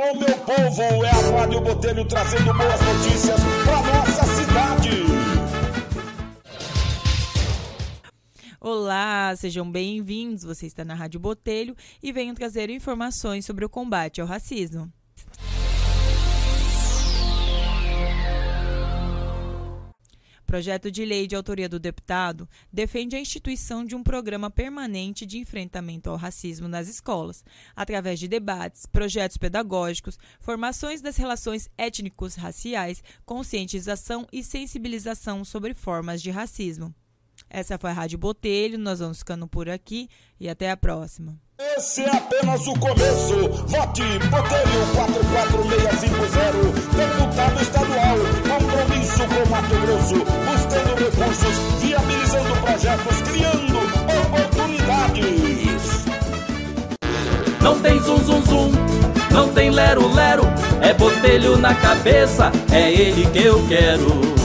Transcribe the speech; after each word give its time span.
Alô, 0.00 0.14
meu 0.14 0.38
povo, 0.38 1.04
é 1.04 1.10
a 1.10 1.40
Rádio 1.40 1.60
Botelho 1.60 2.08
trazendo 2.08 2.54
boas 2.54 2.80
notícias 2.80 3.38
para 3.66 3.82
nossa 3.82 4.24
cidade. 4.34 4.90
Olá, 8.58 9.36
sejam 9.36 9.70
bem-vindos. 9.70 10.42
Você 10.42 10.64
está 10.64 10.86
na 10.86 10.94
Rádio 10.94 11.20
Botelho 11.20 11.76
e 12.02 12.12
venho 12.12 12.34
trazer 12.34 12.70
informações 12.70 13.44
sobre 13.44 13.62
o 13.62 13.68
combate 13.68 14.22
ao 14.22 14.26
racismo. 14.26 14.90
Projeto 20.50 20.90
de 20.90 21.04
lei 21.04 21.28
de 21.28 21.36
autoria 21.36 21.68
do 21.68 21.78
deputado 21.78 22.48
defende 22.72 23.14
a 23.14 23.20
instituição 23.20 23.84
de 23.84 23.94
um 23.94 24.02
programa 24.02 24.50
permanente 24.50 25.24
de 25.24 25.38
enfrentamento 25.38 26.10
ao 26.10 26.16
racismo 26.16 26.66
nas 26.66 26.88
escolas, 26.88 27.44
através 27.76 28.18
de 28.18 28.26
debates, 28.26 28.84
projetos 28.84 29.36
pedagógicos, 29.36 30.18
formações 30.40 31.00
das 31.00 31.16
relações 31.16 31.68
étnicos 31.78 32.34
raciais, 32.34 33.00
conscientização 33.24 34.26
e 34.32 34.42
sensibilização 34.42 35.44
sobre 35.44 35.72
formas 35.72 36.20
de 36.20 36.32
racismo. 36.32 36.92
Essa 37.48 37.78
foi 37.78 37.90
a 37.90 37.92
Rádio 37.92 38.18
Botelho, 38.18 38.76
nós 38.76 38.98
vamos 38.98 39.20
ficando 39.20 39.46
por 39.46 39.68
aqui 39.68 40.08
e 40.40 40.48
até 40.48 40.72
a 40.72 40.76
próxima. 40.76 41.38
Esse 41.76 42.02
é 42.02 42.16
apenas 42.16 42.66
o 42.66 42.74
começo. 42.74 43.48
Vote 43.68 44.02
Botelho 44.28 44.80
44650, 44.96 45.19
Mato 49.60 49.76
Grosso, 49.80 50.14
buscando 50.14 50.94
recursos, 50.94 51.54
viabilizando 51.82 52.56
projetos, 52.62 53.20
criando 53.30 53.78
oportunidades. 54.24 56.04
Não 57.60 57.78
tem 57.80 58.00
zum 58.00 58.24
zum 58.24 58.42
zum, 58.42 58.72
não 59.30 59.52
tem 59.52 59.70
lero 59.70 60.10
lero, 60.14 60.44
é 60.80 60.94
botelho 60.94 61.58
na 61.58 61.74
cabeça, 61.74 62.50
é 62.72 62.90
ele 62.90 63.26
que 63.26 63.44
eu 63.44 63.62
quero. 63.68 64.39